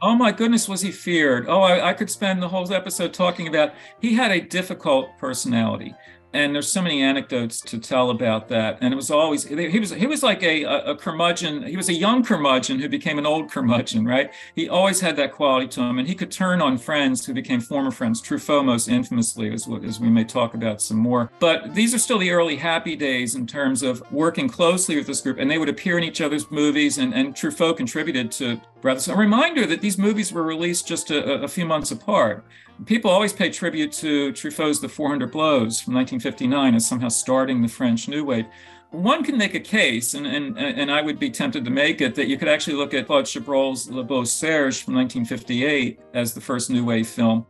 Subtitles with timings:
[0.00, 1.46] Oh my goodness, was he feared?
[1.48, 3.72] Oh, I, I, could spend the whole episode talking about.
[4.00, 5.92] He had a difficult personality
[6.32, 8.78] and there's so many anecdotes to tell about that.
[8.80, 11.62] And it was always he was he was like a, a curmudgeon.
[11.62, 14.32] He was a young curmudgeon who became an old curmudgeon right?
[14.54, 15.98] He always had that quality to him.
[15.98, 18.20] And he could turn on friends who became former friends.
[18.20, 21.30] Truffaut most infamously as, as we may talk about some more.
[21.38, 25.20] But these are still the early happy days in terms of working closely with this
[25.20, 25.38] group.
[25.38, 26.98] And they would appear in each other's movies.
[26.98, 29.08] And, and truffaut contributed to Breathless.
[29.08, 32.44] A reminder that these movies were released just a, a few months apart
[32.86, 37.68] people always pay tribute to Truffaut's The 400 Blows from 1959 as somehow starting the
[37.68, 38.46] French New Wave.
[38.90, 42.14] One can make a case, and, and, and I would be tempted to make it,
[42.14, 46.40] that you could actually look at Claude Chabrol's Le Beau Serge from 1958 as the
[46.40, 47.46] first New Wave film.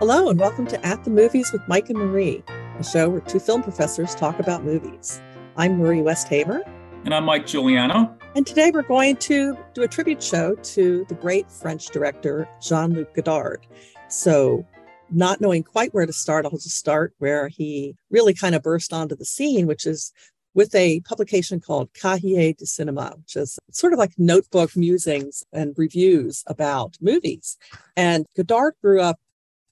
[0.00, 2.42] Hello, and welcome to At the Movies with Mike and Marie,
[2.78, 5.22] a show where two film professors talk about movies.
[5.56, 6.60] I'm Marie Westhaver.
[7.04, 8.18] And I'm Mike Giuliano.
[8.36, 12.92] And today we're going to do a tribute show to the great French director Jean
[12.92, 13.64] Luc Godard.
[14.08, 14.66] So,
[15.08, 18.92] not knowing quite where to start, I'll just start where he really kind of burst
[18.92, 20.12] onto the scene, which is
[20.52, 25.72] with a publication called Cahiers du Cinéma, which is sort of like notebook musings and
[25.76, 27.56] reviews about movies.
[27.96, 29.20] And Godard grew up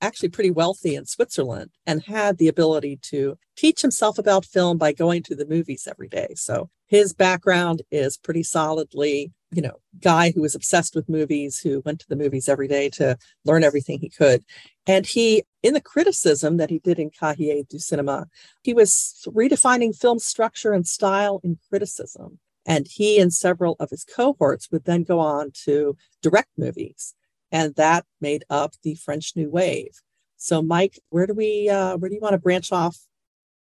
[0.00, 4.92] actually pretty wealthy in Switzerland and had the ability to teach himself about film by
[4.92, 6.34] going to the movies every day.
[6.36, 11.80] So his background is pretty solidly, you know, guy who was obsessed with movies, who
[11.86, 14.44] went to the movies every day to learn everything he could.
[14.86, 18.26] And he, in the criticism that he did in Cahiers du Cinéma,
[18.62, 22.38] he was redefining film structure and style in criticism.
[22.66, 27.14] And he and several of his cohorts would then go on to direct movies
[27.50, 30.02] and that made up the French New Wave.
[30.36, 32.98] So, Mike, where do we uh, where do you want to branch off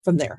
[0.05, 0.39] from there?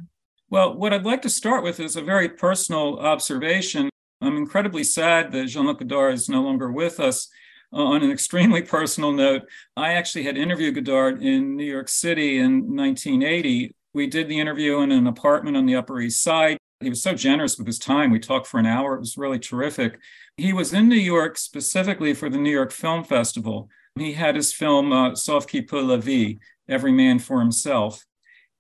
[0.52, 3.90] Well, what I'd like to start with is a very personal observation.
[4.20, 7.30] I'm incredibly sad that Jean-Luc Godard is no longer with us.
[7.72, 9.44] Uh, on an extremely personal note,
[9.78, 13.74] I actually had interviewed Godard in New York City in 1980.
[13.94, 16.58] We did the interview in an apartment on the Upper East Side.
[16.82, 18.12] He was so generous with his time.
[18.12, 18.96] We talked for an hour.
[18.96, 20.00] It was really terrific.
[20.36, 23.70] He was in New York specifically for the New York Film Festival.
[23.98, 28.04] He had his film uh, Sauve qui peut la vie, Every Man for Himself.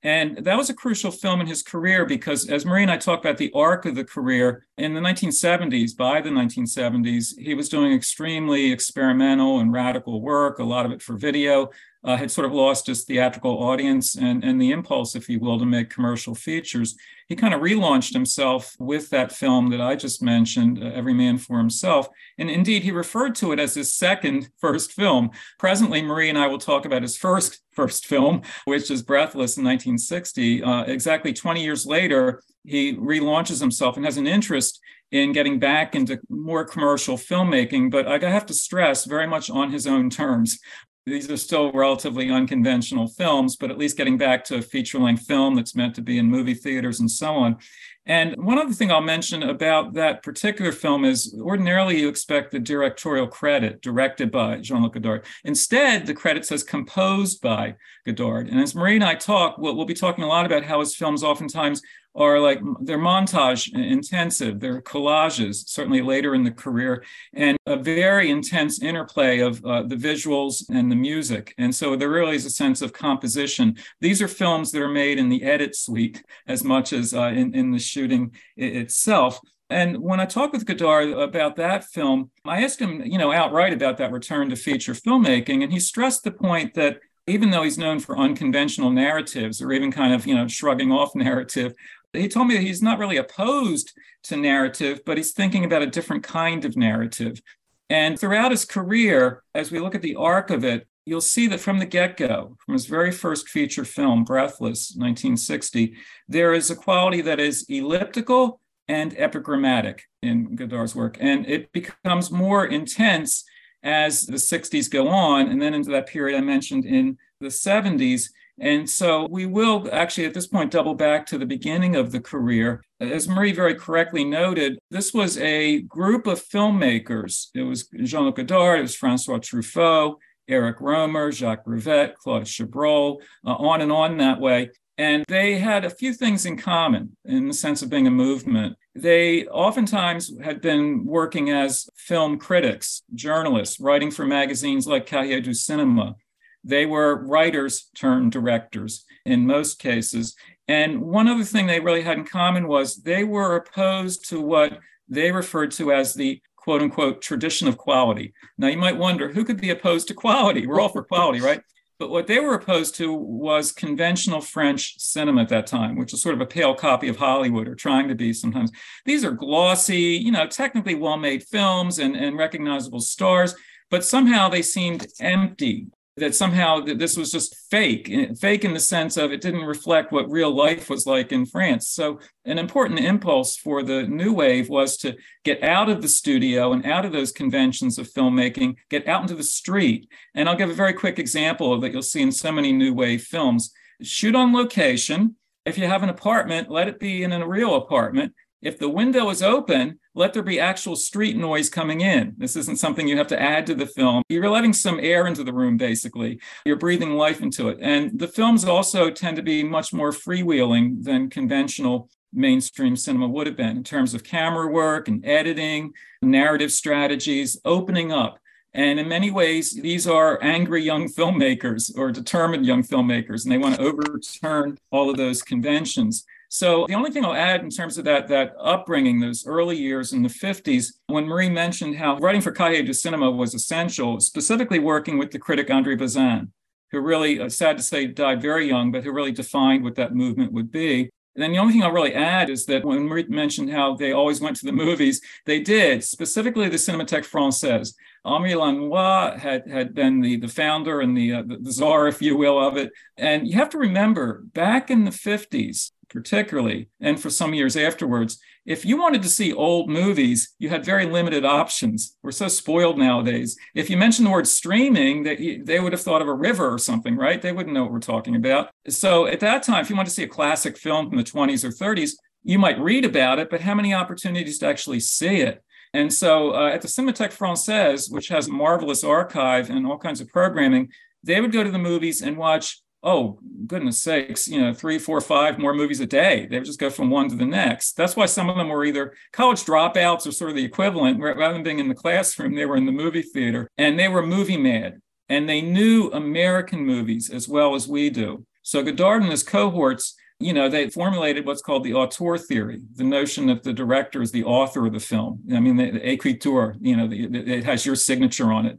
[0.03, 3.19] And that was a crucial film in his career because, as Marie and I talk
[3.19, 7.93] about the arc of the career, in the 1970s, by the 1970s, he was doing
[7.93, 11.69] extremely experimental and radical work, a lot of it for video,
[12.03, 15.59] uh, had sort of lost his theatrical audience and, and the impulse, if you will,
[15.59, 16.95] to make commercial features.
[17.27, 21.37] He kind of relaunched himself with that film that I just mentioned, uh, Every Man
[21.37, 22.09] for Himself.
[22.37, 25.29] And indeed, he referred to it as his second first film.
[25.59, 29.63] Presently, Marie and I will talk about his first first film, which is Breathless in
[29.63, 30.63] 1960.
[30.63, 34.81] Uh, exactly 20 years later, he relaunches himself and has an interest
[35.11, 39.71] in getting back into more commercial filmmaking, but I have to stress very much on
[39.71, 40.57] his own terms
[41.05, 45.25] these are still relatively unconventional films, but at least getting back to a feature length
[45.25, 47.57] film that's meant to be in movie theaters and so on.
[48.05, 52.59] And one other thing I'll mention about that particular film is ordinarily you expect the
[52.59, 55.25] directorial credit directed by Jean Luc Godard.
[55.43, 57.75] Instead, the credit says composed by
[58.05, 58.47] Godard.
[58.47, 60.95] And as Marie and I talk, we'll, we'll be talking a lot about how his
[60.95, 61.81] films oftentimes
[62.13, 68.29] are like they're montage intensive, they're collages, certainly later in the career, and a very
[68.29, 71.53] intense interplay of uh, the visuals and the music.
[71.57, 73.77] And so there really is a sense of composition.
[74.01, 77.55] These are films that are made in the edit suite as much as uh, in,
[77.55, 79.39] in the shooting itself.
[79.69, 83.71] And when I talked with Godard about that film, I asked him, you know, outright
[83.71, 87.77] about that return to feature filmmaking, and he stressed the point that even though he's
[87.77, 91.73] known for unconventional narratives or even kind of, you know, shrugging off narrative,
[92.13, 95.87] he told me that he's not really opposed to narrative, but he's thinking about a
[95.87, 97.41] different kind of narrative.
[97.89, 101.59] And throughout his career, as we look at the arc of it, you'll see that
[101.59, 105.95] from the get go, from his very first feature film, Breathless, 1960,
[106.27, 111.17] there is a quality that is elliptical and epigrammatic in Godard's work.
[111.19, 113.43] And it becomes more intense
[113.83, 118.29] as the 60s go on, and then into that period I mentioned in the 70s.
[118.59, 122.19] And so we will actually at this point double back to the beginning of the
[122.19, 122.83] career.
[122.99, 127.47] As Marie very correctly noted, this was a group of filmmakers.
[127.55, 130.17] It was Jean Luc Godard, it was Francois Truffaut,
[130.47, 134.71] Eric Rohmer, Jacques Rivette, Claude Chabrol, uh, on and on that way.
[134.97, 138.77] And they had a few things in common in the sense of being a movement.
[138.93, 145.51] They oftentimes had been working as film critics, journalists, writing for magazines like Cahiers du
[145.51, 146.15] Cinéma.
[146.63, 150.35] They were writers turned directors in most cases.
[150.67, 154.79] And one other thing they really had in common was they were opposed to what
[155.09, 158.33] they referred to as the quote unquote tradition of quality.
[158.57, 160.67] Now, you might wonder who could be opposed to quality?
[160.67, 161.61] We're all for quality, right?
[162.01, 166.21] But what they were opposed to was conventional French cinema at that time, which is
[166.21, 168.71] sort of a pale copy of Hollywood or trying to be sometimes.
[169.05, 173.53] These are glossy, you know, technically well made films and, and recognizable stars,
[173.91, 175.87] but somehow they seemed empty
[176.17, 180.11] that somehow this was just fake, eh, fake in the sense of it didn't reflect
[180.11, 181.87] what real life was like in France.
[181.87, 185.15] So, an important impulse for the new wave was to
[185.45, 189.35] get out of the studio and out of those conventions of filmmaking, get out into
[189.35, 190.09] the street.
[190.35, 193.23] And I'll give a very quick example that you'll see in so many new wave
[193.23, 193.71] films.
[194.01, 195.35] Shoot on location.
[195.65, 198.33] If you have an apartment, let it be in a real apartment.
[198.61, 202.35] If the window is open, let there be actual street noise coming in.
[202.37, 204.21] This isn't something you have to add to the film.
[204.29, 206.39] You're letting some air into the room, basically.
[206.65, 207.79] You're breathing life into it.
[207.81, 213.47] And the films also tend to be much more freewheeling than conventional mainstream cinema would
[213.47, 218.37] have been in terms of camera work and editing, narrative strategies, opening up.
[218.73, 223.57] And in many ways, these are angry young filmmakers or determined young filmmakers, and they
[223.57, 226.25] want to overturn all of those conventions.
[226.53, 230.11] So the only thing I'll add in terms of that, that upbringing, those early years
[230.11, 234.77] in the 50s, when Marie mentioned how writing for Cahiers du Cinema was essential, specifically
[234.77, 236.51] working with the critic Andre Bazin,
[236.91, 240.13] who really, uh, sad to say, died very young, but who really defined what that
[240.13, 241.09] movement would be.
[241.35, 244.11] And then the only thing I'll really add is that when Marie mentioned how they
[244.11, 247.93] always went to the movies, they did, specifically the Cinémathèque Française.
[248.25, 252.35] Henri Langlois had, had been the, the founder and the, uh, the czar, if you
[252.35, 252.91] will, of it.
[253.15, 258.39] And you have to remember, back in the 50s, particularly, and for some years afterwards,
[258.65, 262.15] if you wanted to see old movies, you had very limited options.
[262.21, 263.57] We're so spoiled nowadays.
[263.73, 266.77] If you mentioned the word streaming, they, they would have thought of a river or
[266.77, 267.41] something, right?
[267.41, 268.69] They wouldn't know what we're talking about.
[268.87, 271.63] So at that time, if you wanted to see a classic film from the 20s
[271.63, 272.11] or 30s,
[272.43, 275.63] you might read about it, but how many opportunities to actually see it?
[275.93, 280.21] And so uh, at the Cinémathèque Française, which has a marvelous archive and all kinds
[280.21, 280.89] of programming,
[281.23, 285.21] they would go to the movies and watch oh goodness sakes you know three four
[285.21, 286.47] five more movies a day.
[286.49, 287.93] They would just go from one to the next.
[287.93, 291.19] That's why some of them were either college dropouts or sort of the equivalent.
[291.19, 293.69] Rather than being in the classroom they were in the movie theater.
[293.77, 295.01] And they were movie mad.
[295.29, 298.45] And they knew american movies as well as we do.
[298.63, 303.03] So godard and his cohorts you know they formulated what's called the auteur theory the
[303.03, 305.39] notion that the director is the author of the film.
[305.53, 308.77] I mean the, the écriture you know the, it has your signature on it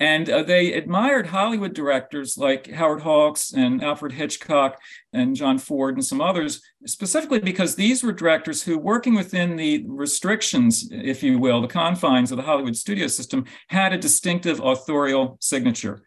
[0.00, 4.80] and uh, they admired Hollywood directors like Howard Hawks and Alfred Hitchcock
[5.12, 9.84] and John Ford and some others, specifically because these were directors who, working within the
[9.86, 15.36] restrictions, if you will, the confines of the Hollywood studio system, had a distinctive authorial
[15.38, 16.02] signature.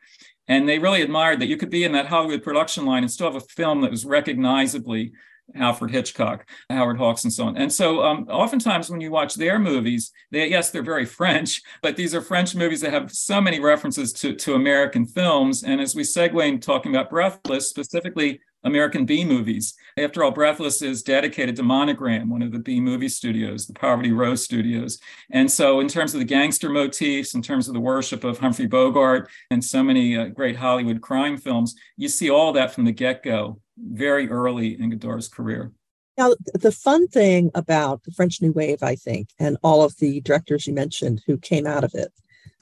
[0.48, 3.32] And they really admired that you could be in that Hollywood production line and still
[3.32, 5.14] have a film that was recognizably
[5.56, 7.58] Alfred Hitchcock, Howard Hawks, and so on.
[7.58, 11.96] And so, um, oftentimes when you watch their movies, they yes, they're very French, but
[11.96, 15.64] these are French movies that have so many references to, to American films.
[15.64, 19.74] And as we segue in talking about Breathless, specifically American B movies.
[19.98, 24.12] After all, Breathless is dedicated to Monogram, one of the B movie studios, the Poverty
[24.12, 25.00] Row studios.
[25.32, 28.68] And so, in terms of the gangster motifs, in terms of the worship of Humphrey
[28.68, 32.92] Bogart, and so many uh, great Hollywood crime films, you see all that from the
[32.92, 35.72] get go very early in Godard's career.
[36.18, 40.22] Now, the fun thing about the French New Wave, I think, and all of the
[40.22, 42.14] directors you mentioned who came out of it,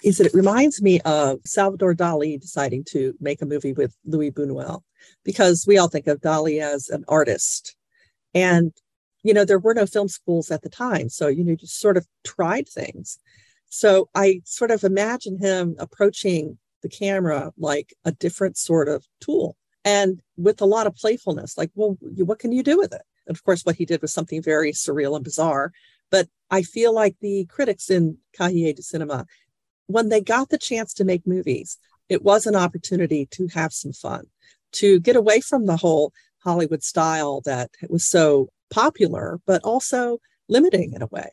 [0.04, 4.32] is that it reminds me of Salvador Dali deciding to make a movie with Louis
[4.32, 4.82] Buñuel,
[5.24, 7.76] because we all think of Dali as an artist.
[8.34, 8.74] And,
[9.24, 11.10] you know, there were no film schools at the time.
[11.10, 13.20] So, you know, just sort of tried things.
[13.70, 19.56] So I sort of imagine him approaching the camera like a different sort of tool
[19.86, 23.36] and with a lot of playfulness like well what can you do with it and
[23.36, 25.72] of course what he did was something very surreal and bizarre
[26.10, 29.26] but i feel like the critics in cahiers du cinema
[29.92, 31.78] when they got the chance to make movies
[32.10, 34.26] it was an opportunity to have some fun
[34.72, 36.12] to get away from the whole
[36.44, 40.18] hollywood style that was so popular but also
[40.52, 41.30] limiting in a way.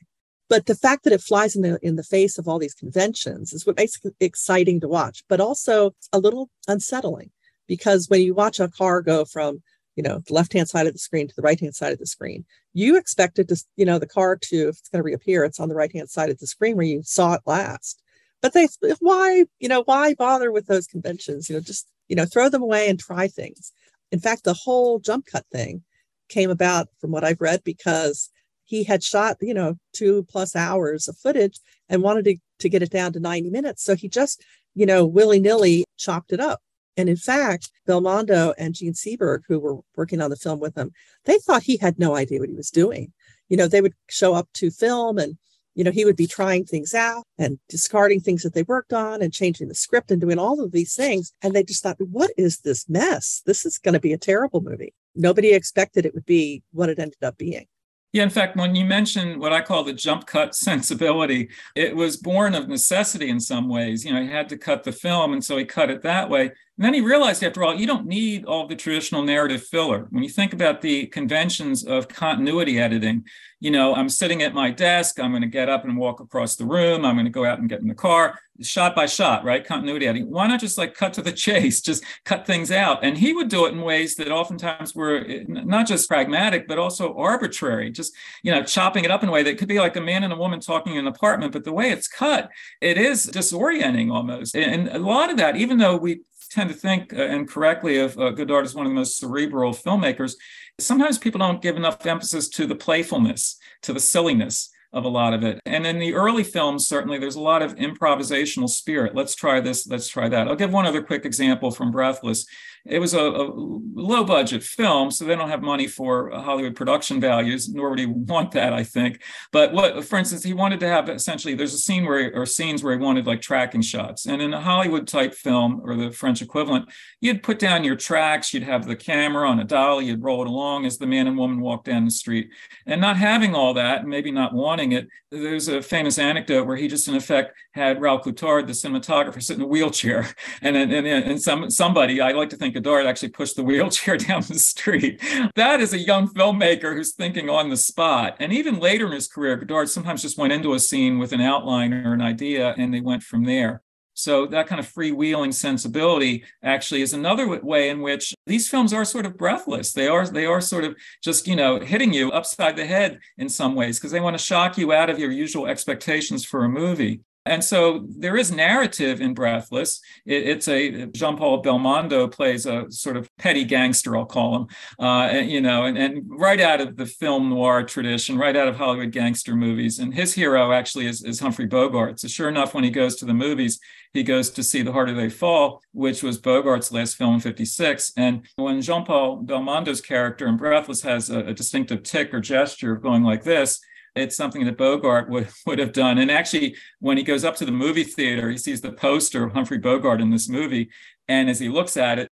[0.49, 3.53] But the fact that it flies in the in the face of all these conventions
[3.53, 7.31] is what makes it exciting to watch but also a little unsettling
[7.67, 9.63] because when you watch a car go from
[9.95, 11.99] you know the left hand side of the screen to the right hand side of
[11.99, 15.05] the screen you expect it to you know the car to if it's going to
[15.05, 18.03] reappear it's on the right hand side of the screen where you saw it last
[18.43, 18.69] but they
[19.01, 21.49] why you know why bother with those conventions?
[21.49, 23.73] You know just you know throw them away and try things.
[24.13, 25.83] In fact the whole jump cut thing
[26.29, 28.29] came about from what i've read because
[28.65, 32.83] he had shot you know two plus hours of footage and wanted to, to get
[32.83, 33.83] it down to 90 minutes.
[33.83, 36.61] So he just you know willy-nilly chopped it up.
[36.99, 40.91] And in fact, Belmondo and Jean Seberg, who were working on the film with him,
[41.27, 43.13] they thought he had no idea what he was doing.
[43.49, 45.39] You know, they would show up to film and,
[45.79, 49.23] you know, he would be trying things out and discarding things that they worked on
[49.23, 51.33] and changing the script and doing all of these things.
[51.41, 53.43] And they just thought, what is this mess?
[53.47, 54.93] This is going to be a terrible movie.
[55.15, 57.67] Nobody expected it would be what it ended up being.
[58.13, 62.17] Yeah, in fact, when you mentioned what I call the jump cut sensibility, it was
[62.17, 64.05] born of necessity in some ways.
[64.05, 66.47] You know, he had to cut the film, and so he cut it that way.
[66.47, 70.07] And then he realized, after all, you don't need all the traditional narrative filler.
[70.11, 73.25] When you think about the conventions of continuity editing,
[73.61, 76.55] you know, I'm sitting at my desk, I'm going to get up and walk across
[76.55, 79.45] the room, I'm going to go out and get in the car, shot by shot,
[79.45, 79.65] right?
[79.65, 80.31] Continuity editing.
[80.31, 83.05] Why not just like cut to the chase, just cut things out?
[83.05, 86.79] And he would do it in ways that oftentimes were eh, not just pragmatic, but
[86.79, 89.97] also arbitrary, just, you know, chopping it up in a way that could be like
[89.97, 92.51] a man and a woman talking in an apartment, but the way it's cut,
[92.81, 94.55] it is disorienting almost.
[94.55, 98.19] And a lot of that, even though we tend to think, uh, and correctly, of
[98.19, 100.35] uh, Godard as one of the most cerebral filmmakers.
[100.79, 105.35] Sometimes people don't give enough emphasis to the playfulness, to the silliness of a lot
[105.35, 105.61] of it.
[105.67, 109.15] And in the early films, certainly, there's a lot of improvisational spirit.
[109.15, 110.49] Let's try this, let's try that.
[110.49, 112.47] I'll give one other quick example from Breathless.
[112.89, 117.21] It was a, a low budget film, so they don't have money for Hollywood production
[117.21, 119.23] values, nor would he want that, I think.
[119.53, 122.83] But what, for instance, he wanted to have essentially, there's a scene where, or scenes
[122.83, 124.27] where he wanted like tracking shots.
[124.27, 126.89] And in a Hollywood type film or the French equivalent,
[127.21, 130.49] you'd put down your tracks, you'd have the camera on a dolly, you'd roll it
[130.49, 132.51] along as the man and woman walk down the street.
[132.87, 136.77] And not having all that, and maybe not wanting it, there's a famous anecdote where
[136.77, 140.27] he just in effect had Raoul Coutard, the cinematographer, sit in a wheelchair.
[140.61, 144.17] And, and, and, and some, somebody, I like to think Godard actually pushed the wheelchair
[144.29, 145.21] down the street.
[145.57, 148.37] That is a young filmmaker who's thinking on the spot.
[148.39, 151.41] And even later in his career, Godard sometimes just went into a scene with an
[151.41, 153.83] outline or an idea and they went from there.
[154.15, 159.05] So that kind of freewheeling sensibility actually is another way in which these films are
[159.05, 159.93] sort of breathless.
[159.93, 163.49] They are they are sort of just you know hitting you upside the head in
[163.49, 166.69] some ways because they want to shock you out of your usual expectations for a
[166.69, 167.21] movie.
[167.49, 170.01] And so there is narrative in Breathless.
[170.27, 174.67] It, it's a Jean Paul Belmondo plays a sort of petty gangster, I'll call him,
[174.99, 178.77] uh, you know, and, and right out of the film noir tradition, right out of
[178.77, 179.99] Hollywood gangster movies.
[179.99, 182.21] And his hero actually is, is Humphrey Bogart.
[182.21, 183.81] So sure enough, when he goes to the movies,
[184.13, 188.13] he goes to see The Harder They Fall, which was Bogart's last film in 56.
[188.17, 192.93] And when Jean Paul Belmondo's character in Breathless has a, a distinctive tic or gesture
[192.93, 193.81] of going like this,
[194.15, 196.19] it's something that Bogart would, would have done.
[196.19, 199.53] And actually, when he goes up to the movie theater, he sees the poster of
[199.53, 200.91] Humphrey Bogart in this movie.
[201.29, 202.29] And as he looks at it,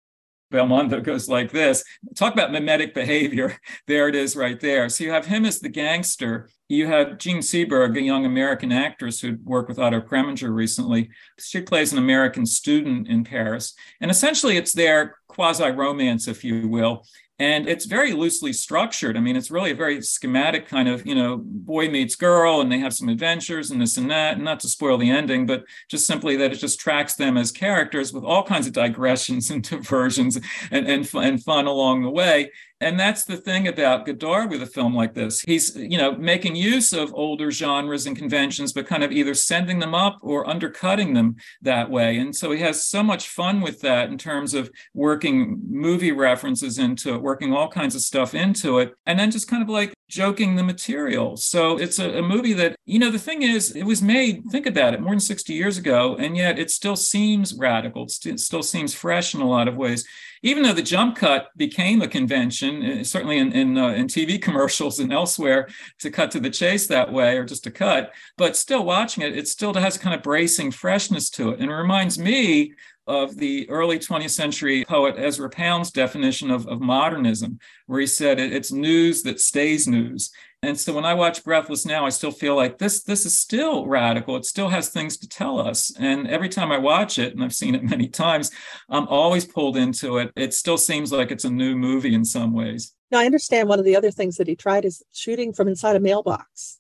[0.52, 1.84] Belmondo goes like this.
[2.16, 3.56] Talk about mimetic behavior.
[3.86, 4.88] There it is right there.
[4.88, 6.48] So you have him as the gangster.
[6.68, 11.10] You have Jean Seberg, a young American actress who'd worked with Otto Preminger recently.
[11.40, 13.74] She plays an American student in Paris.
[14.00, 17.04] And essentially, it's their quasi romance, if you will
[17.40, 21.14] and it's very loosely structured i mean it's really a very schematic kind of you
[21.14, 24.60] know boy meets girl and they have some adventures and this and that and not
[24.60, 28.22] to spoil the ending but just simply that it just tracks them as characters with
[28.22, 30.38] all kinds of digressions and diversions
[30.70, 32.50] and and, and fun along the way
[32.82, 35.42] and that's the thing about Godard with a film like this.
[35.42, 39.80] He's, you know, making use of older genres and conventions, but kind of either sending
[39.80, 42.16] them up or undercutting them that way.
[42.16, 46.78] And so he has so much fun with that in terms of working movie references
[46.78, 49.94] into it, working all kinds of stuff into it, and then just kind of like
[50.08, 51.36] joking the material.
[51.36, 54.66] So it's a, a, movie that, you know, the thing is, it was made, think
[54.66, 58.02] about it, more than 60 years ago, and yet it still seems radical.
[58.02, 60.04] It, st- it still seems fresh in a lot of ways.
[60.42, 64.42] Even though the jump cut became a convention, uh, certainly in, in, uh, in TV
[64.46, 65.68] commercials and elsewhere,
[66.00, 69.38] to cut to the chase that way or just to cut, but still watching it,
[69.38, 71.60] it still has kind of bracing freshness to it.
[71.60, 72.72] And it reminds me
[73.10, 78.38] of the early 20th century poet Ezra Pound's definition of, of modernism, where he said
[78.38, 80.30] it's news that stays news.
[80.62, 83.86] And so when I watch Breathless now, I still feel like this this is still
[83.86, 84.36] radical.
[84.36, 85.92] It still has things to tell us.
[85.98, 88.50] And every time I watch it, and I've seen it many times,
[88.88, 90.30] I'm always pulled into it.
[90.36, 92.94] It still seems like it's a new movie in some ways.
[93.10, 95.96] Now I understand one of the other things that he tried is shooting from inside
[95.96, 96.78] a mailbox.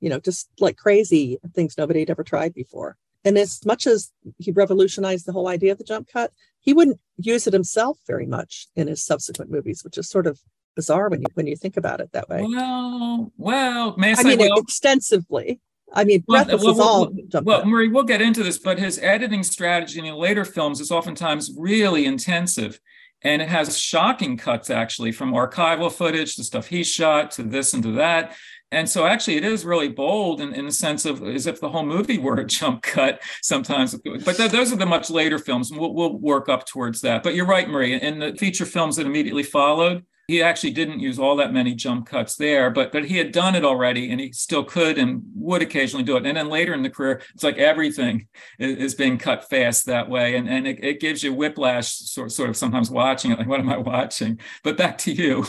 [0.00, 2.96] You know, just like crazy things nobody had ever tried before.
[3.24, 7.00] And as much as he revolutionized the whole idea of the jump cut, he wouldn't
[7.16, 10.40] use it himself very much in his subsequent movies, which is sort of
[10.76, 12.42] bizarre when you when you think about it that way.
[12.42, 15.60] Well, well, I, I mean, well, extensively.
[15.92, 18.98] I mean, Breathless well, well, all well, well Marie, we'll get into this, but his
[18.98, 22.80] editing strategy in later films is oftentimes really intensive.
[23.22, 27.74] And it has shocking cuts actually from archival footage to stuff he shot to this
[27.74, 28.36] and to that.
[28.70, 31.70] And so actually it is really bold in, in the sense of as if the
[31.70, 33.94] whole movie were a jump cut sometimes.
[34.24, 37.22] But th- those are the much later films we'll, we'll work up towards that.
[37.22, 41.18] But you're right, marie in the feature films that immediately followed, he actually didn't use
[41.18, 44.30] all that many jump cuts there, but but he had done it already, and he
[44.32, 46.26] still could and would occasionally do it.
[46.26, 50.10] And then later in the career, it's like everything is, is being cut fast that
[50.10, 53.48] way, and and it, it, gives you whiplash, sort sort of sometimes watching it, like
[53.48, 54.38] what am I watching?
[54.62, 55.46] But back to you.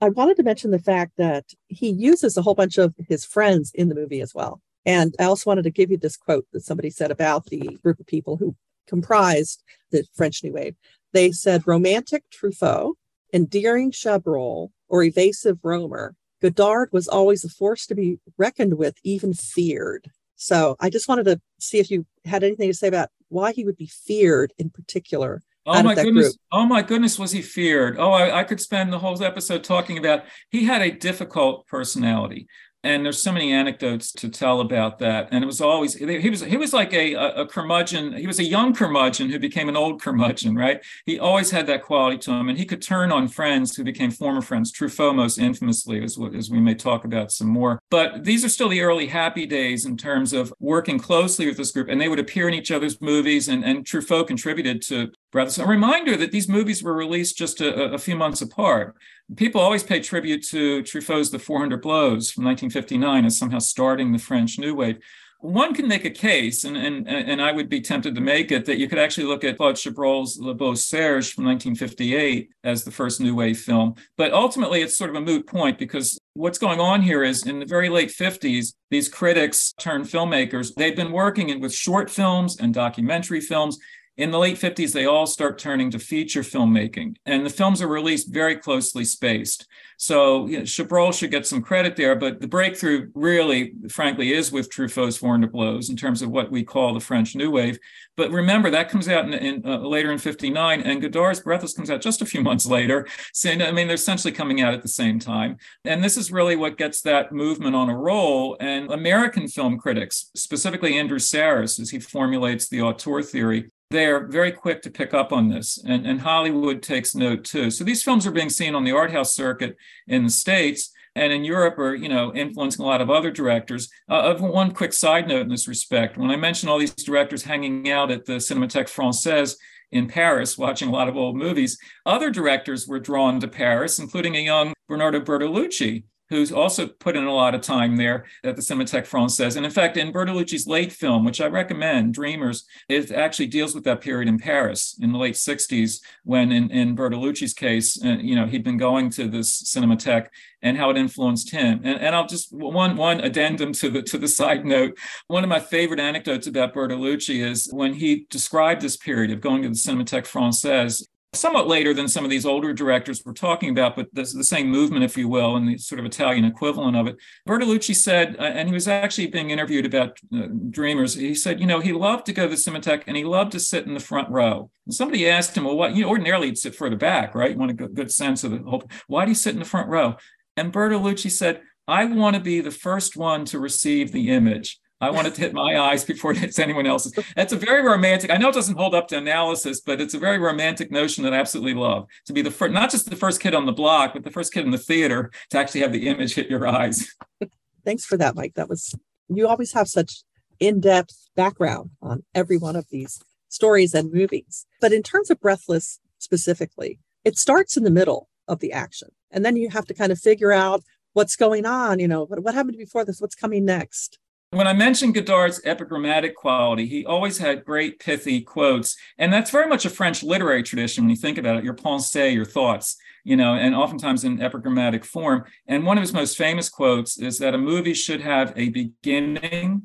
[0.00, 3.72] I wanted to mention the fact that he uses a whole bunch of his friends
[3.74, 4.60] in the movie as well.
[4.86, 7.98] And I also wanted to give you this quote that somebody said about the group
[7.98, 8.54] of people who
[8.86, 10.76] comprised the French New Wave.
[11.12, 12.94] They said romantic Truffaut
[13.32, 19.34] endearing Chabrol, or evasive Rohmer, Godard was always a force to be reckoned with, even
[19.34, 20.10] feared.
[20.36, 23.64] So I just wanted to see if you had anything to say about why he
[23.64, 25.42] would be feared in particular.
[25.66, 26.28] Oh my goodness!
[26.28, 26.36] Group.
[26.50, 27.98] Oh my goodness, was he feared?
[27.98, 30.22] Oh, I, I could spend the whole episode talking about.
[30.48, 32.46] He had a difficult personality
[32.84, 35.28] and there's so many anecdotes to tell about that.
[35.32, 38.12] And it was always he was he was like a, a curmudgeon.
[38.12, 40.84] He was a young curmudgeon who became an old curmudgeon right?
[41.04, 42.48] He always had that quality to him.
[42.48, 46.50] And he could turn on friends who became former friends truffaut most infamously as, as
[46.50, 47.80] we may talk about some more.
[47.90, 51.72] But these are still the early happy days in terms of working closely with this
[51.72, 51.88] group.
[51.88, 53.48] And they would appear in each other's movies.
[53.48, 55.58] And, and truffaut contributed to Breathless.
[55.58, 58.96] A reminder that these movies were released just a, a, few months apart.
[59.36, 64.18] People always pay tribute to Truffaut's The 400 Blows from 1959 as somehow starting the
[64.18, 64.98] French New Wave.
[65.40, 68.64] One can make a case, and, and, and I would be tempted to make it,
[68.64, 72.90] that you could actually look at Claude Chabrol's Le Beau Serge from 1958 as the
[72.90, 73.94] first New Wave film.
[74.16, 77.60] But ultimately, it's sort of a moot point because what's going on here is in
[77.60, 82.74] the very late 50s, these critics turned filmmakers, they've been working with short films and
[82.74, 83.78] documentary films
[84.18, 87.86] in the late 50s, they all start turning to feature filmmaking, and the films are
[87.86, 89.66] released very closely spaced.
[89.96, 94.50] So you know, Chabrol should get some credit there, but the breakthrough really, frankly, is
[94.50, 97.78] with Truffaut's 400 Blows in terms of what we call the French New Wave.
[98.16, 101.90] But remember, that comes out in, in uh, later in 59, and Godard's Breathless comes
[101.90, 103.06] out just a few months later.
[103.32, 105.58] So, I mean, they're essentially coming out at the same time.
[105.84, 108.56] And this is really what gets that movement on a roll.
[108.58, 114.52] And American film critics, specifically Andrew Sarris, as he formulates the auteur theory, they're very
[114.52, 117.70] quick to pick up on this, and, and Hollywood takes note too.
[117.70, 121.32] So these films are being seen on the art house circuit in the States and
[121.32, 123.88] in Europe are, you know, influencing a lot of other directors.
[124.08, 127.90] Uh, one quick side note in this respect, when I mentioned all these directors hanging
[127.90, 129.56] out at the Cinémathèque Française
[129.90, 134.36] in Paris, watching a lot of old movies, other directors were drawn to Paris, including
[134.36, 138.62] a young Bernardo Bertolucci, who's also put in a lot of time there at the
[138.62, 139.56] Cinémathèque Française.
[139.56, 143.84] And in fact, in Bertolucci's late film, which I recommend, Dreamers, it actually deals with
[143.84, 148.36] that period in Paris in the late 60s, when in, in Bertolucci's case, uh, you
[148.36, 150.28] know, he'd been going to this Cinémathèque
[150.62, 151.80] and how it influenced him.
[151.84, 154.98] And, and I'll just one one addendum to the to the side note.
[155.28, 159.62] One of my favorite anecdotes about Bertolucci is when he described this period of going
[159.62, 163.94] to the Cinémathèque Française somewhat later than some of these older directors were talking about,
[163.94, 167.06] but the, the same movement, if you will, and the sort of Italian equivalent of
[167.06, 167.16] it.
[167.46, 171.14] Bertolucci said, uh, and he was actually being interviewed about uh, Dreamers.
[171.14, 173.60] He said, you know, he loved to go to the Cinémathèque and he loved to
[173.60, 174.70] sit in the front row.
[174.86, 175.94] And somebody asked him, well, what?
[175.94, 177.50] You know, ordinarily you'd sit further back, right?
[177.50, 178.88] You want a good, good sense of the whole.
[179.06, 180.16] Why do you sit in the front row?
[180.56, 184.78] And Bertolucci said, I want to be the first one to receive the image.
[185.00, 187.12] I want it to hit my eyes before it hits anyone else's.
[187.36, 188.30] That's a very romantic.
[188.30, 191.32] I know it doesn't hold up to analysis, but it's a very romantic notion that
[191.32, 192.06] I absolutely love.
[192.26, 194.52] To be the first, not just the first kid on the block, but the first
[194.52, 197.14] kid in the theater to actually have the image hit your eyes.
[197.84, 198.54] Thanks for that, Mike.
[198.54, 198.94] That was
[199.28, 200.24] you always have such
[200.58, 204.66] in-depth background on every one of these stories and movies.
[204.80, 209.44] But in terms of Breathless specifically, it starts in the middle of the action, and
[209.44, 210.82] then you have to kind of figure out
[211.12, 212.00] what's going on.
[212.00, 213.20] You know, what, what happened before this?
[213.20, 214.18] What's coming next?
[214.50, 218.96] When I mentioned Godard's epigrammatic quality, he always had great pithy quotes.
[219.18, 222.32] And that's very much a French literary tradition when you think about it, your pensée,
[222.32, 225.44] your thoughts, you know, and oftentimes in epigrammatic form.
[225.66, 229.82] And one of his most famous quotes is that a movie should have a beginning,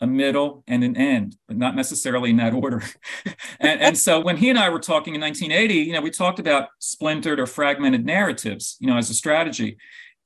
[0.00, 2.82] a middle, and an end, but not necessarily in that order.
[3.60, 6.38] and, and so when he and I were talking in 1980, you know, we talked
[6.38, 9.76] about splintered or fragmented narratives, you know, as a strategy.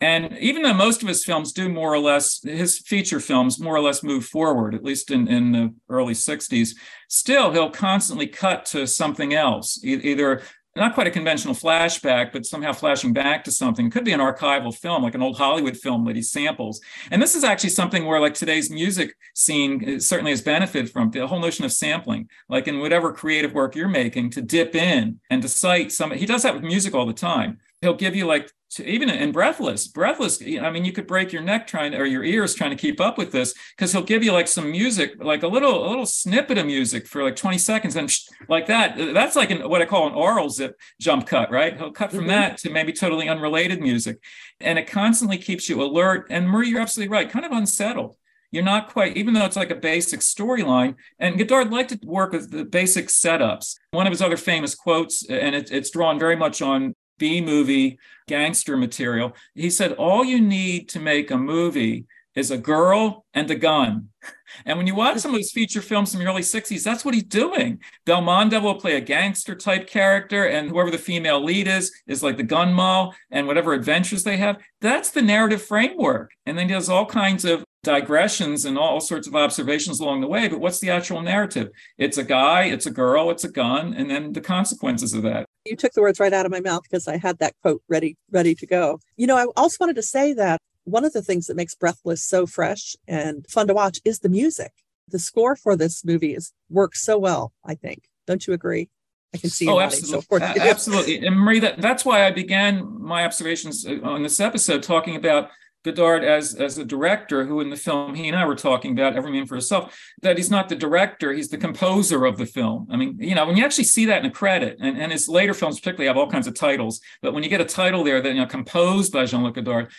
[0.00, 3.76] And even though most of his films do more or less, his feature films more
[3.76, 6.70] or less move forward, at least in, in the early 60s,
[7.08, 10.42] still he'll constantly cut to something else, either
[10.76, 13.86] not quite a conventional flashback, but somehow flashing back to something.
[13.86, 16.80] It could be an archival film, like an old Hollywood film that he samples.
[17.10, 21.10] And this is actually something where, like today's music scene, eh, certainly has benefited from
[21.10, 22.28] the whole notion of sampling.
[22.48, 26.12] Like in whatever creative work you're making, to dip in and to cite some.
[26.12, 29.88] He does that with music all the time he'll give you like even in breathless
[29.88, 33.00] breathless i mean you could break your neck trying or your ears trying to keep
[33.00, 36.06] up with this because he'll give you like some music like a little a little
[36.06, 38.14] snippet of music for like 20 seconds and
[38.48, 41.90] like that that's like an, what i call an aural zip jump cut right he'll
[41.90, 42.28] cut from mm-hmm.
[42.28, 44.22] that to maybe totally unrelated music
[44.60, 48.16] and it constantly keeps you alert and marie you're absolutely right kind of unsettled
[48.52, 50.96] you're not quite, even though it's like a basic storyline.
[51.20, 53.76] And Godard liked to work with the basic setups.
[53.92, 58.00] One of his other famous quotes, and it, it's drawn very much on B movie
[58.26, 59.36] gangster material.
[59.54, 64.08] He said, All you need to make a movie is a girl and a gun.
[64.66, 67.14] And when you watch some of his feature films from the early 60s, that's what
[67.14, 67.78] he's doing.
[68.04, 72.36] Belmondo will play a gangster type character, and whoever the female lead is, is like
[72.36, 74.60] the gun moll, and whatever adventures they have.
[74.80, 76.32] That's the narrative framework.
[76.46, 80.26] And then he does all kinds of digressions and all sorts of observations along the
[80.26, 80.48] way.
[80.48, 81.70] But what's the actual narrative?
[81.96, 85.46] It's a guy, it's a girl, it's a gun, and then the consequences of that.
[85.64, 88.16] You took the words right out of my mouth because I had that quote ready,
[88.30, 89.00] ready to go.
[89.16, 92.22] You know, I also wanted to say that one of the things that makes Breathless
[92.22, 94.72] so fresh and fun to watch is the music.
[95.08, 98.04] The score for this movie is works so well, I think.
[98.26, 98.88] Don't you agree?
[99.34, 99.68] I can see.
[99.68, 101.26] Oh, absolutely, so absolutely.
[101.26, 105.50] And Marie, that, that's why I began my observations uh, on this episode talking about
[105.82, 109.16] Godard as as a director, who in the film he and I were talking about,
[109.16, 112.86] Every Man for Himself, that he's not the director, he's the composer of the film.
[112.90, 115.28] I mean, you know, when you actually see that in a credit, and, and his
[115.28, 118.20] later films particularly have all kinds of titles, but when you get a title there
[118.20, 119.90] that you know composed by Jean-Luc Godard,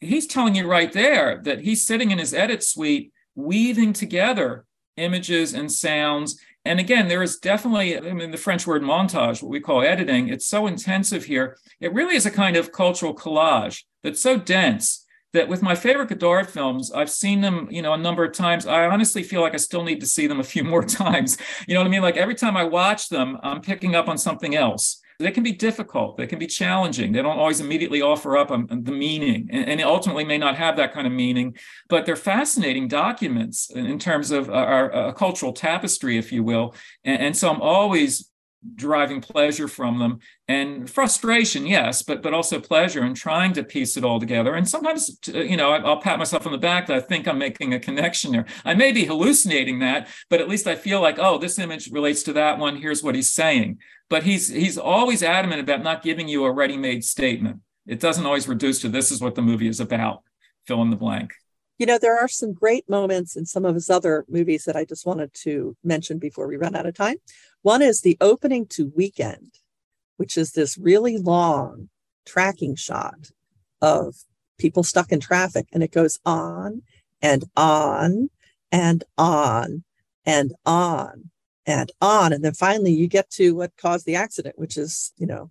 [0.00, 4.64] he's telling you right there that he's sitting in his edit suite weaving together
[4.96, 6.40] images and sounds.
[6.64, 10.28] And again, there is definitely, I mean, the French word montage, what we call editing,
[10.28, 11.58] it's so intensive here.
[11.80, 15.05] It really is a kind of cultural collage that's so dense
[15.36, 18.66] that with my favorite Godard films, I've seen them, you know, a number of times.
[18.66, 21.38] I honestly feel like I still need to see them a few more times.
[21.68, 22.02] You know what I mean?
[22.02, 25.00] Like every time I watch them, I'm picking up on something else.
[25.18, 26.18] They can be difficult.
[26.18, 27.12] They can be challenging.
[27.12, 30.76] They don't always immediately offer up um, the meaning, and, and ultimately may not have
[30.76, 31.56] that kind of meaning.
[31.88, 36.74] But they're fascinating documents in terms of our, our cultural tapestry, if you will.
[37.02, 38.30] And, and so I'm always
[38.74, 43.96] deriving pleasure from them and frustration yes but but also pleasure and trying to piece
[43.96, 44.54] it all together.
[44.54, 47.38] And sometimes uh, you know i'll pat myself on the back that i think i'm
[47.38, 48.46] making a connection there.
[48.64, 52.22] I may be hallucinating that but at least i feel like oh this image relates
[52.24, 52.76] to that one.
[52.76, 53.78] Here's what he's saying.
[54.08, 57.60] But he's he's always adamant about not giving you a ready-made statement.
[57.86, 60.22] It doesn't always reduce to this is what the movie is about.
[60.66, 61.32] Fill in the blank
[61.78, 64.84] you know, there are some great moments in some of his other movies that I
[64.84, 67.16] just wanted to mention before we run out of time.
[67.62, 69.52] One is the opening to Weekend,
[70.16, 71.88] which is this really long
[72.24, 73.30] tracking shot
[73.82, 74.14] of
[74.58, 75.66] people stuck in traffic.
[75.72, 76.82] And it goes on
[77.20, 78.30] and on
[78.72, 79.84] and on
[80.24, 81.30] and on
[81.66, 82.32] and on.
[82.32, 85.50] And then finally you get to what caused the accident, which is, you know,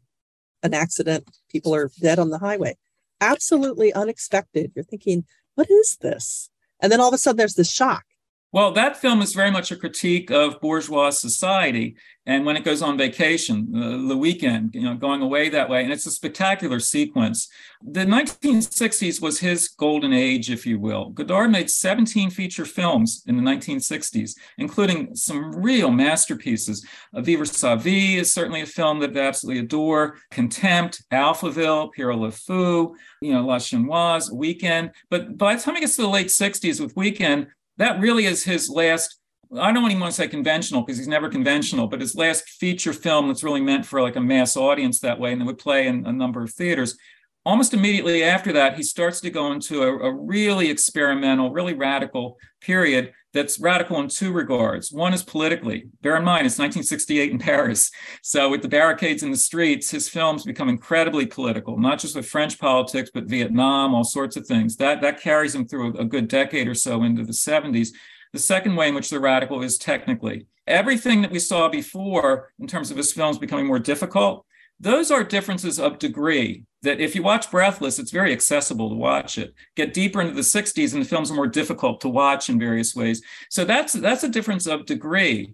[0.64, 1.30] an accident.
[1.52, 2.76] People are dead on the highway.
[3.22, 4.72] Absolutely unexpected.
[4.76, 5.26] You're thinking,
[5.56, 6.50] what is this?
[6.80, 8.06] And then all of a sudden there's this shock.
[8.52, 12.82] Well, that film is very much a critique of bourgeois society and when it goes
[12.82, 15.84] on vacation, uh, the weekend, you know, going away that way.
[15.84, 17.48] And it's a spectacular sequence.
[17.84, 21.12] The 1960s was his golden age, if you will.
[21.12, 26.84] Godard made 17 feature films in the 1960s, including some real masterpieces.
[27.14, 30.16] Uh, Vivre sa vie is certainly a film that I absolutely adore.
[30.32, 34.92] Contempt, Alphaville, Pierrot le Fou, you know, La Chinoise, Weekend.
[35.12, 38.44] But by the time he gets to the late 60s with Weekend, that really is
[38.44, 39.20] his last
[39.58, 42.94] I don't even want to say conventional because he's never conventional, but his last feature
[42.94, 45.88] film that's really meant for like a mass audience that way and that would play
[45.88, 46.98] in a number of theaters.
[47.46, 52.38] Almost immediately after that, he starts to go into a, a really experimental, really radical
[52.60, 54.92] period that's radical in two regards.
[54.92, 55.90] One is politically.
[56.02, 57.92] Bear in mind, it's 1968 in Paris.
[58.24, 62.28] So, with the barricades in the streets, his films become incredibly political, not just with
[62.28, 64.78] French politics, but Vietnam, all sorts of things.
[64.78, 67.90] That, that carries him through a, a good decade or so into the 70s.
[68.32, 70.48] The second way in which they're radical is technically.
[70.66, 74.46] Everything that we saw before in terms of his films becoming more difficult,
[74.80, 79.38] those are differences of degree that if you watch Breathless, it's very accessible to watch
[79.38, 79.54] it.
[79.76, 82.96] Get deeper into the 60s and the films are more difficult to watch in various
[82.96, 83.22] ways.
[83.50, 85.54] So that's that's a difference of degree.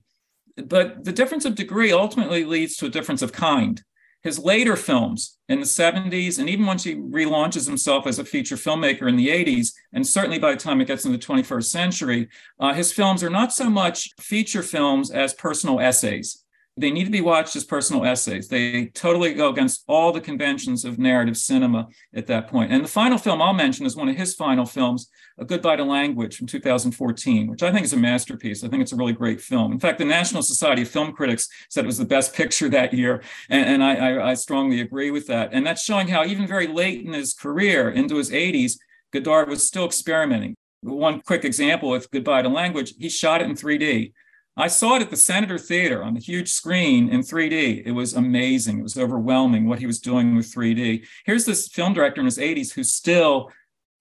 [0.55, 3.83] But the difference of degree ultimately leads to a difference of kind
[4.23, 8.55] his later films in the 70s, and even once he relaunches himself as a feature
[8.55, 12.29] filmmaker in the 80s, and certainly by the time it gets into the 21st century,
[12.59, 16.40] uh, his films are not so much feature films as personal essays.
[16.77, 18.47] They need to be watched as personal essays.
[18.47, 22.71] They totally go against all the conventions of narrative cinema at that point.
[22.71, 25.83] And the final film I'll mention is one of his final films, A Goodbye to
[25.83, 28.63] Language from 2014, which I think is a masterpiece.
[28.63, 29.73] I think it's a really great film.
[29.73, 32.93] In fact, the National Society of Film Critics said it was the best picture that
[32.93, 33.21] year.
[33.49, 35.49] And, and I, I, I strongly agree with that.
[35.51, 38.77] And that's showing how even very late in his career, into his 80s,
[39.11, 40.55] Godard was still experimenting.
[40.83, 44.13] One quick example with Goodbye to Language, he shot it in 3D.
[44.61, 47.81] I saw it at the Senator Theater on the huge screen in 3D.
[47.83, 48.77] It was amazing.
[48.77, 51.03] It was overwhelming what he was doing with 3D.
[51.25, 53.49] Here's this film director in his 80s who's still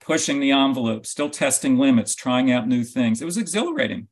[0.02, 3.22] pushing the envelope, still testing limits, trying out new things.
[3.22, 4.08] It was exhilarating.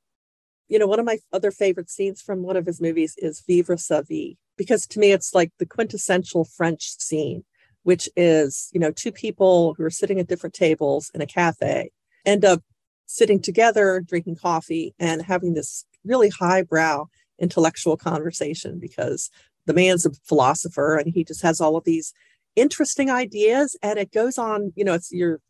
[0.69, 3.77] You know, one of my other favorite scenes from one of his movies is Vivre
[3.77, 7.45] sa vie, because to me, it's like the quintessential French scene,
[7.83, 11.91] which is, you know, two people who are sitting at different tables in a cafe
[12.25, 12.63] end up
[13.05, 17.07] sitting together, drinking coffee, and having this really highbrow
[17.39, 19.31] intellectual conversation because
[19.67, 22.13] the man's a philosopher and he just has all of these
[22.57, 25.41] interesting ideas and it goes on you know it's you're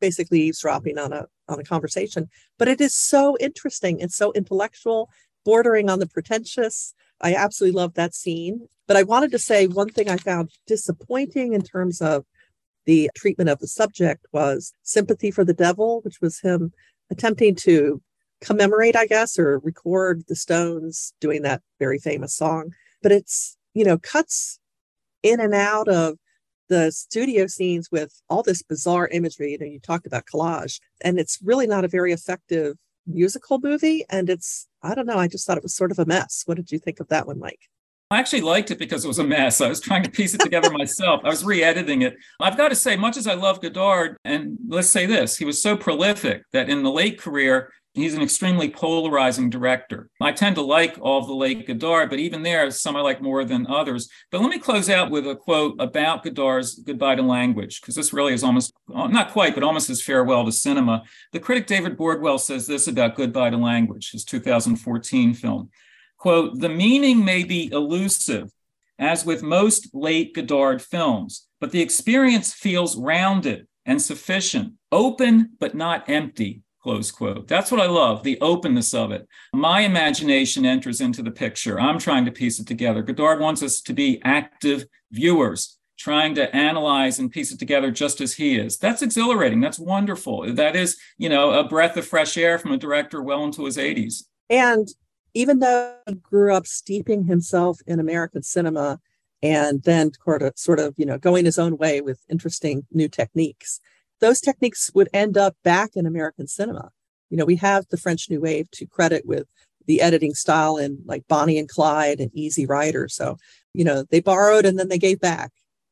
[0.00, 2.28] basically eavesdropping on a on a conversation.
[2.58, 5.10] But it is so interesting and so intellectual
[5.44, 6.94] bordering on the pretentious.
[7.20, 8.68] I absolutely love that scene.
[8.86, 12.24] But i wanted to say one thing i found disappointing in terms of
[12.86, 16.72] the treatment of the subject was sympathy for the devil which was him
[17.10, 18.00] attempting to
[18.40, 22.72] commemorate, I guess, or record the Stones doing that very famous song.
[23.02, 24.58] But it's, you know, cuts
[25.22, 26.18] in and out of
[26.68, 29.52] the studio scenes with all this bizarre imagery.
[29.52, 34.04] You know, you talked about collage, and it's really not a very effective musical movie.
[34.10, 36.42] And it's, I don't know, I just thought it was sort of a mess.
[36.46, 37.68] What did you think of that one, Mike?
[38.10, 39.60] I actually liked it because it was a mess.
[39.60, 41.20] I was trying to piece it together myself.
[41.24, 42.16] I was re editing it.
[42.40, 45.60] I've got to say, much as I love Godard, and let's say this, he was
[45.60, 50.10] so prolific that in the late career, he's an extremely polarizing director.
[50.20, 53.22] I tend to like all of the late Godard, but even there, some I like
[53.22, 54.08] more than others.
[54.30, 58.12] But let me close out with a quote about Godard's Goodbye to Language, because this
[58.12, 61.02] really is almost, uh, not quite, but almost his farewell to cinema.
[61.32, 65.70] The critic David Bordwell says this about Goodbye to Language, his 2014 film.
[66.18, 68.50] Quote, the meaning may be elusive,
[68.98, 75.74] as with most late Godard films, but the experience feels rounded and sufficient, open but
[75.74, 77.46] not empty, close quote.
[77.46, 79.28] That's what I love, the openness of it.
[79.52, 81.78] My imagination enters into the picture.
[81.78, 83.02] I'm trying to piece it together.
[83.02, 88.22] Godard wants us to be active viewers, trying to analyze and piece it together just
[88.22, 88.78] as he is.
[88.78, 89.60] That's exhilarating.
[89.60, 90.54] That's wonderful.
[90.54, 93.76] That is, you know, a breath of fresh air from a director well into his
[93.76, 94.22] 80s.
[94.48, 94.88] And
[95.34, 98.98] even though he grew up steeping himself in American cinema
[99.42, 103.10] and then sort of, sort of, you know, going his own way with interesting new
[103.10, 103.78] techniques,
[104.20, 106.90] those techniques would end up back in American cinema.
[107.30, 109.48] You know, we have the French New Wave to credit with
[109.86, 113.08] the editing style in like Bonnie and Clyde and Easy Rider.
[113.08, 113.36] So,
[113.74, 115.50] you know, they borrowed and then they gave back.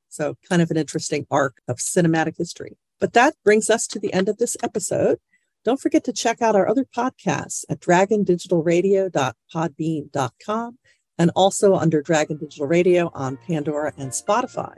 [0.09, 2.77] So, kind of an interesting arc of cinematic history.
[3.01, 5.19] But that brings us to the end of this episode.
[5.65, 10.79] Don't forget to check out our other podcasts at dragondigitalradio.podbean.com
[11.19, 14.75] and also under Dragon Digital Radio on Pandora and Spotify.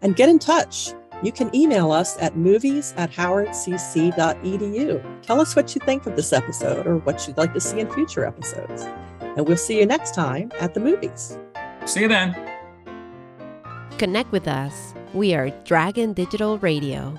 [0.00, 0.94] And get in touch.
[1.22, 5.22] You can email us at movies at howardcc.edu.
[5.22, 7.90] Tell us what you think of this episode or what you'd like to see in
[7.92, 8.82] future episodes.
[9.20, 11.38] And we'll see you next time at the movies.
[11.86, 12.34] See you then.
[13.98, 14.94] Connect with us.
[15.14, 17.14] We are Dragon Digital Radio.